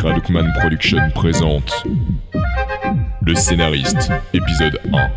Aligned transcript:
Gradukman 0.00 0.50
Production 0.54 1.10
présente 1.14 1.84
Le 3.20 3.34
scénariste, 3.34 4.10
épisode 4.32 4.80
1. 4.94 5.10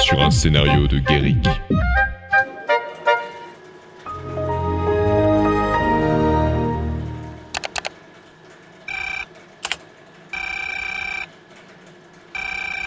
Sur 0.00 0.22
un 0.22 0.30
scénario 0.30 0.88
de 0.88 0.98
Guéric. 1.00 1.46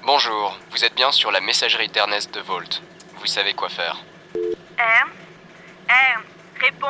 Bonjour, 0.04 0.58
vous 0.72 0.84
êtes 0.84 0.96
bien 0.96 1.12
sur 1.12 1.30
la 1.30 1.42
messagerie 1.42 1.90
d'Ernest 1.90 2.34
de 2.34 2.40
Volt. 2.40 2.82
Vous 3.20 3.28
savez 3.28 3.54
quoi 3.54 3.70
faire. 3.70 4.04
Ernst 4.80 5.14
Ernst, 5.88 6.26
réponds 6.60 6.88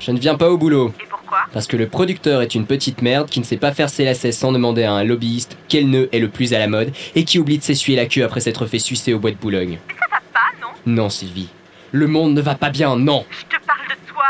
Je 0.00 0.10
ne 0.10 0.18
viens 0.18 0.34
pas 0.34 0.50
au 0.50 0.58
boulot. 0.58 0.92
Et 1.34 1.36
pourquoi 1.36 1.52
Parce 1.52 1.66
que 1.66 1.76
le 1.76 1.88
producteur 1.88 2.42
est 2.42 2.54
une 2.54 2.66
petite 2.66 3.02
merde 3.02 3.28
qui 3.28 3.40
ne 3.40 3.44
sait 3.44 3.56
pas 3.56 3.72
faire 3.72 3.88
ses 3.88 4.04
lacets 4.04 4.32
sans 4.32 4.52
demander 4.52 4.84
à 4.84 4.92
un 4.92 5.04
lobbyiste 5.04 5.56
quel 5.68 5.88
nœud 5.88 6.08
est 6.12 6.18
le 6.18 6.28
plus 6.28 6.54
à 6.54 6.58
la 6.58 6.68
mode 6.68 6.92
et 7.14 7.24
qui 7.24 7.38
oublie 7.38 7.58
de 7.58 7.62
s'essuyer 7.62 7.96
la 7.96 8.06
queue 8.06 8.24
après 8.24 8.40
s'être 8.40 8.66
fait 8.66 8.78
sucer 8.78 9.12
au 9.14 9.18
bois 9.18 9.30
de 9.30 9.36
Boulogne. 9.36 9.78
Mais 9.88 9.94
ça 9.94 10.06
va 10.10 10.20
pas, 10.32 10.50
non 10.60 10.68
Non, 10.86 11.10
Sylvie. 11.10 11.48
Le 11.92 12.06
monde 12.06 12.34
ne 12.34 12.40
va 12.40 12.54
pas 12.54 12.70
bien, 12.70 12.96
non 12.96 13.24
Je 13.30 13.56
te 13.56 13.64
parle 13.64 13.86
de 13.88 14.12
toi. 14.12 14.24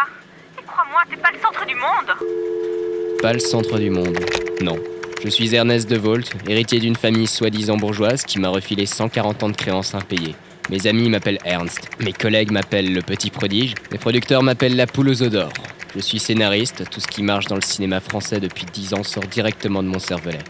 Et 0.59 0.63
crois-moi, 0.67 1.01
t'es 1.11 1.17
pas 1.17 1.31
le 1.33 1.39
centre 1.41 1.67
du 1.67 1.75
monde. 1.75 3.21
Pas 3.23 3.33
le 3.33 3.39
centre 3.39 3.79
du 3.79 3.91
monde. 3.91 4.19
Non. 4.63 4.77
Je 5.23 5.31
suis 5.31 5.55
Ernest 5.55 5.89
de 5.89 5.97
Volt, 5.97 6.31
héritier 6.47 6.81
d'une 6.81 6.97
famille 6.97 7.27
soi-disant 7.27 7.79
bourgeoise 7.79 8.25
qui 8.25 8.39
m'a 8.39 8.51
refilé 8.51 8.85
140 8.85 9.43
ans 9.43 9.49
de 9.49 9.57
créances 9.57 9.95
impayées. 9.95 10.35
Mes 10.71 10.87
amis 10.87 11.09
m'appellent 11.09 11.39
Ernst, 11.45 11.89
mes 12.01 12.13
collègues 12.13 12.51
m'appellent 12.51 12.93
le 12.93 13.03
petit 13.03 13.31
prodige, 13.31 13.75
mes 13.93 13.99
producteurs 13.99 14.43
m'appellent 14.43 14.77
la 14.77 14.87
poule 14.87 15.11
aux 15.11 15.23
œufs 15.23 15.31
d'or. 15.31 15.51
Je 15.95 16.01
suis 16.01 16.19
scénariste, 16.19 16.85
tout 16.91 16.99
ce 16.99 17.07
qui 17.07 17.23
marche 17.23 17.47
dans 17.47 17.55
le 17.55 17.63
cinéma 17.63 18.01
français 18.01 18.41
depuis 18.41 18.67
10 18.67 18.95
ans 18.95 19.05
sort 19.05 19.23
directement 19.25 19.81
de 19.81 19.89
mon 19.89 20.01
cervelet. 20.01 20.41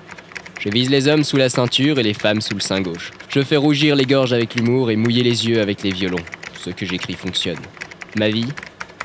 Je 0.58 0.70
vise 0.70 0.88
les 0.88 1.06
hommes 1.06 1.24
sous 1.24 1.36
la 1.36 1.50
ceinture 1.50 1.98
et 1.98 2.02
les 2.02 2.14
femmes 2.14 2.40
sous 2.40 2.54
le 2.54 2.60
sein 2.60 2.80
gauche. 2.80 3.10
Je 3.28 3.42
fais 3.42 3.58
rougir 3.58 3.94
les 3.94 4.06
gorges 4.06 4.32
avec 4.32 4.54
l'humour 4.54 4.90
et 4.90 4.96
mouiller 4.96 5.22
les 5.22 5.46
yeux 5.46 5.60
avec 5.60 5.82
les 5.82 5.90
violons. 5.90 6.24
Ce 6.58 6.70
que 6.70 6.86
j'écris 6.86 7.12
fonctionne. 7.12 7.58
Ma 8.18 8.30
vie 8.30 8.48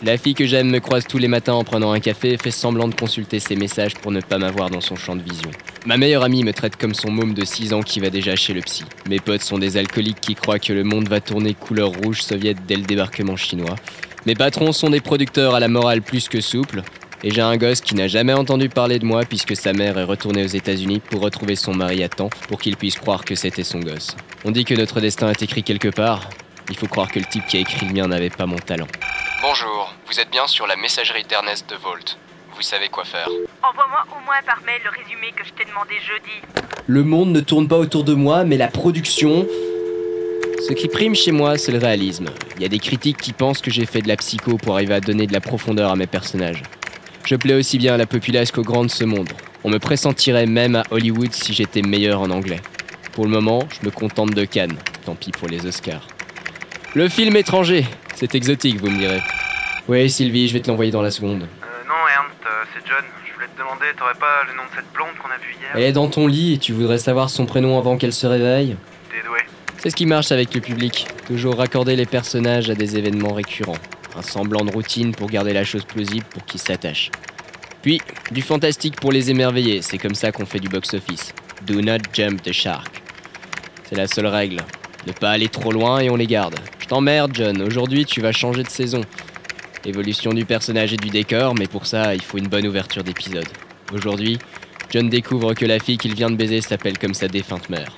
La 0.01 0.17
fille 0.17 0.33
que 0.33 0.45
j'aime 0.45 0.69
me 0.69 0.79
croise 0.79 1.05
tous 1.05 1.17
les 1.17 1.27
matins 1.27 1.55
en 1.55 1.65
prenant 1.65 1.91
un 1.91 1.99
café 1.99 2.31
et 2.31 2.37
fait 2.37 2.51
semblant 2.51 2.87
de 2.87 2.95
consulter 2.95 3.39
ses 3.39 3.57
messages 3.57 3.95
pour 3.95 4.13
ne 4.13 4.21
pas 4.21 4.37
m'avoir 4.37 4.69
dans 4.69 4.79
son 4.79 4.95
champ 4.95 5.17
de 5.17 5.21
vision. 5.21 5.51
Ma 5.85 5.97
meilleure 5.97 6.23
amie 6.23 6.45
me 6.45 6.53
traite 6.53 6.77
comme 6.77 6.93
son 6.93 7.11
môme 7.11 7.33
de 7.33 7.43
6 7.43 7.73
ans 7.73 7.81
qui 7.81 7.99
va 7.99 8.09
déjà 8.09 8.37
chez 8.37 8.53
le 8.53 8.61
psy. 8.61 8.85
Mes 9.09 9.19
potes 9.19 9.43
sont 9.43 9.57
des 9.57 9.75
alcooliques 9.75 10.21
qui 10.21 10.35
croient 10.35 10.59
que 10.59 10.71
le 10.71 10.85
monde 10.85 11.09
va 11.09 11.19
tourner 11.19 11.53
couleur 11.53 11.91
rouge 12.01 12.21
soviète 12.21 12.59
dès 12.65 12.77
le 12.77 12.83
débarquement 12.83 13.35
chinois. 13.35 13.75
Mes 14.25 14.35
patrons 14.35 14.73
sont 14.73 14.89
des 14.89 14.99
producteurs 14.99 15.55
à 15.55 15.61
la 15.61 15.69
morale 15.69 16.01
plus 16.01 16.27
que 16.27 16.41
souple. 16.41 16.81
Et 17.23 17.31
j'ai 17.31 17.41
un 17.41 17.55
gosse 17.55 17.79
qui 17.79 17.95
n'a 17.95 18.07
jamais 18.07 18.33
entendu 18.33 18.67
parler 18.67 18.99
de 18.99 19.05
moi 19.05 19.23
puisque 19.23 19.55
sa 19.55 19.71
mère 19.71 19.97
est 19.97 20.03
retournée 20.03 20.43
aux 20.43 20.47
États-Unis 20.47 20.99
pour 20.99 21.21
retrouver 21.21 21.55
son 21.55 21.73
mari 21.73 22.03
à 22.03 22.09
temps 22.09 22.29
pour 22.47 22.59
qu'il 22.59 22.75
puisse 22.75 22.97
croire 22.97 23.23
que 23.23 23.35
c'était 23.35 23.63
son 23.63 23.79
gosse. 23.79 24.15
On 24.45 24.51
dit 24.51 24.65
que 24.65 24.73
notre 24.73 24.99
destin 24.99 25.29
est 25.29 25.41
écrit 25.41 25.63
quelque 25.63 25.87
part. 25.87 26.29
Il 26.69 26.77
faut 26.77 26.87
croire 26.87 27.09
que 27.09 27.19
le 27.19 27.25
type 27.25 27.45
qui 27.47 27.57
a 27.57 27.59
écrit 27.61 27.85
le 27.85 27.93
mien 27.93 28.07
n'avait 28.07 28.29
pas 28.29 28.45
mon 28.45 28.57
talent. 28.57 28.87
Bonjour, 29.41 29.93
vous 30.07 30.19
êtes 30.19 30.29
bien 30.29 30.47
sur 30.47 30.67
la 30.67 30.75
messagerie 30.75 31.23
d'Ernest 31.23 31.69
de 31.69 31.75
Volt. 31.75 32.17
Vous 32.55 32.61
savez 32.61 32.89
quoi 32.89 33.05
faire. 33.05 33.29
Envoie-moi 33.63 34.05
au 34.11 34.25
moins 34.25 34.41
par 34.45 34.61
mail 34.65 34.81
le 34.83 34.89
résumé 34.89 35.31
que 35.35 35.45
je 35.45 35.51
t'ai 35.53 35.63
demandé 35.63 35.95
jeudi. 36.05 36.75
Le 36.87 37.03
monde 37.03 37.31
ne 37.31 37.39
tourne 37.39 37.69
pas 37.69 37.77
autour 37.77 38.03
de 38.03 38.13
moi, 38.13 38.43
mais 38.43 38.57
la 38.57 38.67
production. 38.67 39.47
Ce 40.67 40.73
qui 40.73 40.87
prime 40.87 41.15
chez 41.15 41.31
moi, 41.31 41.57
c'est 41.57 41.71
le 41.71 41.77
réalisme. 41.77 42.25
Il 42.57 42.61
y 42.61 42.65
a 42.65 42.69
des 42.69 42.79
critiques 42.79 43.17
qui 43.17 43.31
pensent 43.31 43.61
que 43.61 43.71
j'ai 43.71 43.85
fait 43.85 44.01
de 44.01 44.07
la 44.07 44.17
psycho 44.17 44.57
pour 44.57 44.73
arriver 44.75 44.93
à 44.93 44.99
donner 44.99 45.25
de 45.25 45.33
la 45.33 45.39
profondeur 45.39 45.89
à 45.89 45.95
mes 45.95 46.05
personnages. 46.05 46.63
Je 47.25 47.35
plais 47.35 47.53
aussi 47.53 47.77
bien 47.77 47.93
à 47.93 47.97
la 47.97 48.05
populace 48.05 48.51
qu'au 48.51 48.61
grand 48.61 48.83
de 48.83 48.89
ce 48.89 49.05
monde. 49.05 49.29
On 49.63 49.69
me 49.69 49.79
pressentirait 49.79 50.45
même 50.45 50.75
à 50.75 50.83
Hollywood 50.91 51.31
si 51.33 51.53
j'étais 51.53 51.81
meilleur 51.81 52.21
en 52.21 52.29
anglais. 52.29 52.59
Pour 53.13 53.25
le 53.25 53.31
moment, 53.31 53.67
je 53.69 53.85
me 53.85 53.91
contente 53.91 54.31
de 54.31 54.45
Cannes. 54.45 54.77
Tant 55.05 55.15
pis 55.15 55.31
pour 55.31 55.47
les 55.47 55.65
Oscars. 55.65 56.07
Le 56.93 57.07
film 57.07 57.35
étranger, 57.35 57.85
c'est 58.15 58.35
exotique, 58.35 58.79
vous 58.79 58.89
me 58.89 58.97
direz. 58.97 59.21
Oui, 59.87 60.09
Sylvie, 60.09 60.47
je 60.47 60.53
vais 60.53 60.59
te 60.59 60.67
l'envoyer 60.67 60.91
dans 60.91 61.01
la 61.01 61.11
seconde. 61.11 61.43
Euh, 61.43 61.87
non, 61.87 61.95
Ernst, 62.13 62.35
euh, 62.45 62.63
c'est 62.73 62.87
John. 62.87 63.03
Je 63.27 63.33
voulais 63.33 63.47
te 63.47 63.59
demander, 63.59 63.85
t'aurais 63.97 64.13
pas 64.13 64.43
le 64.47 64.55
nom 64.57 64.63
de 64.63 64.75
cette 64.75 64.91
blonde 64.93 65.15
qu'on 65.21 65.29
a 65.29 65.37
vue 65.37 65.55
hier? 65.59 65.71
Elle 65.75 65.83
est 65.83 65.91
dans 65.93 66.07
ton 66.09 66.27
lit 66.27 66.53
et 66.53 66.57
tu 66.57 66.73
voudrais 66.73 66.97
savoir 66.97 67.29
son 67.29 67.45
prénom 67.45 67.77
avant 67.77 67.97
qu'elle 67.97 68.13
se 68.13 68.27
réveille? 68.27 68.75
T'es 69.09 69.25
doué. 69.27 69.39
C'est 69.81 69.89
ce 69.89 69.95
qui 69.95 70.05
marche 70.05 70.33
avec 70.33 70.53
le 70.53 70.59
public. 70.59 71.07
Toujours 71.25 71.57
raccorder 71.57 71.95
les 71.95 72.05
personnages 72.05 72.69
à 72.69 72.75
des 72.75 72.97
événements 72.97 73.33
récurrents. 73.33 73.77
Un 74.13 74.21
semblant 74.21 74.65
de 74.65 74.71
routine 74.71 75.13
pour 75.13 75.29
garder 75.29 75.53
la 75.53 75.63
chose 75.63 75.85
plausible 75.85 76.25
pour 76.25 76.43
qu'ils 76.43 76.59
s'attachent. 76.59 77.11
Puis, 77.81 78.01
du 78.31 78.41
fantastique 78.41 78.99
pour 78.99 79.13
les 79.13 79.31
émerveiller. 79.31 79.81
C'est 79.81 79.97
comme 79.97 80.15
ça 80.15 80.33
qu'on 80.33 80.45
fait 80.45 80.59
du 80.59 80.67
box-office. 80.67 81.33
Do 81.65 81.81
not 81.81 81.99
jump 82.11 82.41
the 82.41 82.51
shark. 82.51 83.01
C'est 83.87 83.95
la 83.95 84.07
seule 84.07 84.27
règle. 84.27 84.57
Ne 85.07 85.13
pas 85.13 85.29
aller 85.29 85.47
trop 85.47 85.71
loin 85.71 86.01
et 86.01 86.09
on 86.09 86.17
les 86.17 86.27
garde. 86.27 86.55
Je 86.79 86.85
t'emmerde, 86.85 87.31
John. 87.33 87.61
Aujourd'hui, 87.61 88.03
tu 88.03 88.19
vas 88.19 88.33
changer 88.33 88.63
de 88.63 88.69
saison. 88.69 88.99
Évolution 89.85 90.33
du 90.33 90.43
personnage 90.43 90.91
et 90.91 90.97
du 90.97 91.09
décor, 91.09 91.55
mais 91.55 91.67
pour 91.67 91.85
ça, 91.85 92.15
il 92.15 92.21
faut 92.21 92.37
une 92.37 92.49
bonne 92.49 92.67
ouverture 92.67 93.05
d'épisode. 93.05 93.47
Aujourd'hui, 93.93 94.39
John 94.89 95.07
découvre 95.07 95.53
que 95.53 95.65
la 95.65 95.79
fille 95.79 95.97
qu'il 95.97 96.15
vient 96.15 96.29
de 96.29 96.35
baiser 96.35 96.59
s'appelle 96.59 96.97
comme 96.97 97.13
sa 97.13 97.29
défunte 97.29 97.69
mère. 97.69 97.95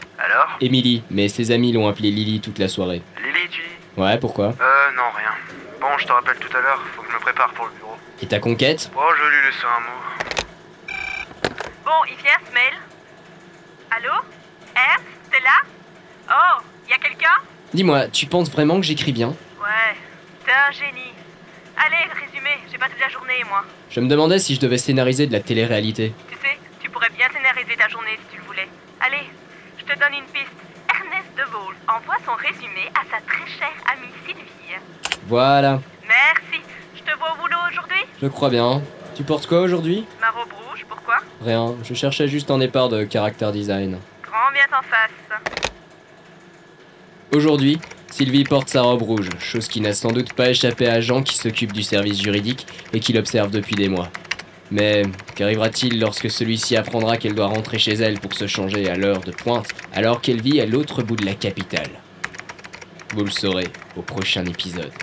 Emily, 0.59 1.03
mais 1.09 1.29
ses 1.29 1.51
amis 1.51 1.72
l'ont 1.72 1.88
appelée 1.88 2.12
Lily 2.12 2.41
toute 2.41 2.59
la 2.59 2.67
soirée. 2.67 3.01
Lily, 3.23 3.50
tu 3.50 3.62
dis? 3.62 4.01
Ouais, 4.01 4.17
pourquoi? 4.19 4.47
Euh, 4.47 4.91
non, 4.95 5.03
rien. 5.16 5.31
Bon, 5.79 5.97
je 5.97 6.06
te 6.06 6.12
rappelle 6.12 6.38
tout 6.38 6.56
à 6.56 6.62
l'heure, 6.62 6.81
faut 6.95 7.01
que 7.01 7.09
je 7.09 7.16
me 7.16 7.19
prépare 7.22 7.51
pour 7.53 7.66
le 7.66 7.72
bureau. 7.72 7.97
Et 8.22 8.28
ta 8.28 8.39
conquête? 8.39 8.91
Oh, 8.95 9.01
je 9.17 9.23
vais 9.23 9.29
lui 9.29 9.45
laisser 9.47 9.66
un 9.66 9.79
mot. 9.81 10.01
Bon, 11.85 12.06
il 12.09 12.16
vient 12.23 12.38
ce 12.47 12.53
mail. 12.53 12.73
Allô? 13.90 14.13
Ernst, 14.75 15.06
t'es 15.31 15.40
là? 15.40 15.61
Oh, 16.29 16.61
y 16.90 16.94
a 16.94 16.97
quelqu'un? 16.97 17.35
Dis-moi, 17.73 18.07
tu 18.09 18.25
penses 18.28 18.51
vraiment 18.51 18.79
que 18.79 18.85
j'écris 18.85 19.11
bien? 19.11 19.29
Ouais, 19.29 19.95
t'es 20.45 20.51
un 20.51 20.72
génie. 20.72 21.13
Allez, 21.78 22.06
le 22.13 22.19
résumé, 22.19 22.51
j'ai 22.72 22.78
pas 22.78 22.88
toute 22.88 23.00
la 23.00 23.09
journée, 23.09 23.44
moi. 23.50 23.63
Je 23.90 24.00
me 24.00 24.07
demandais 24.07 24.40
si 24.40 24.56
je 24.56 24.59
devais 24.59 24.78
scénariser 24.78 25.25
de 25.25 25.34
la 25.34 25.40
télé-réalité. 25.40 26.13
Tu 26.29 26.35
sais, 26.38 26.57
tu 26.79 26.90
pourrais 26.90 27.09
bien 27.09 27.28
scénariser 27.34 27.75
ta 27.75 27.88
journée 27.88 28.19
si 28.22 28.35
tu 28.35 28.41
le 28.41 28.45
voulais. 28.45 28.67
Allez, 29.00 29.29
je 29.81 29.93
te 29.93 29.99
donne 29.99 30.13
une 30.13 30.25
piste. 30.31 30.51
Ernest 30.89 31.29
de 31.37 31.43
Vol 31.51 31.75
envoie 31.87 32.17
son 32.25 32.33
résumé 32.35 32.89
à 32.93 33.03
sa 33.09 33.21
très 33.25 33.47
chère 33.47 33.73
amie 33.91 34.11
Sylvie. 34.25 34.79
Voilà, 35.27 35.79
Merci. 36.07 36.61
Je 36.95 37.01
te 37.01 37.17
vois 37.17 37.33
au 37.33 37.37
boulot 37.37 37.57
aujourd'hui? 37.71 38.01
Je 38.21 38.27
crois 38.27 38.49
bien. 38.49 38.81
Tu 39.15 39.23
portes 39.23 39.47
quoi 39.47 39.61
aujourd'hui? 39.61 40.05
Ma 40.19 40.29
robe 40.29 40.51
rouge, 40.51 40.85
pourquoi? 40.87 41.15
Rien, 41.43 41.75
je 41.83 41.93
cherchais 41.93 42.27
juste 42.27 42.51
un 42.51 42.57
départ 42.57 42.89
de 42.89 43.07
character 43.09 43.49
design. 43.51 43.99
Grand 44.23 44.51
bien 44.53 44.63
t'en 44.69 44.81
face. 44.81 45.39
Aujourd'hui, 47.33 47.79
Sylvie 48.11 48.43
porte 48.43 48.69
sa 48.69 48.81
robe 48.81 49.03
rouge, 49.03 49.29
chose 49.39 49.67
qui 49.69 49.79
n'a 49.79 49.93
sans 49.93 50.11
doute 50.11 50.33
pas 50.33 50.49
échappé 50.49 50.89
à 50.89 50.99
Jean 50.99 51.23
qui 51.23 51.37
s'occupe 51.37 51.71
du 51.71 51.83
service 51.83 52.21
juridique 52.21 52.67
et 52.93 52.99
qui 52.99 53.13
l'observe 53.13 53.51
depuis 53.51 53.75
des 53.75 53.87
mois. 53.87 54.09
Mais 54.71 55.03
qu'arrivera-t-il 55.35 55.99
lorsque 55.99 56.31
celui-ci 56.31 56.77
apprendra 56.77 57.17
qu'elle 57.17 57.35
doit 57.35 57.47
rentrer 57.47 57.77
chez 57.77 57.93
elle 57.93 58.19
pour 58.19 58.33
se 58.33 58.47
changer 58.47 58.89
à 58.89 58.95
l'heure 58.95 59.19
de 59.19 59.31
pointe 59.31 59.67
alors 59.93 60.21
qu'elle 60.21 60.41
vit 60.41 60.61
à 60.61 60.65
l'autre 60.65 61.03
bout 61.03 61.17
de 61.17 61.25
la 61.25 61.33
capitale? 61.33 61.89
Vous 63.13 63.25
le 63.25 63.31
saurez 63.31 63.67
au 63.97 64.01
prochain 64.01 64.45
épisode. 64.45 64.93